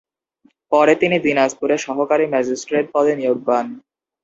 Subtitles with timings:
[0.71, 3.65] পরে তিনি দিনাজপুরে সহকারী ম্যাজিস্ট্রেট পদে নিয়োগ পান।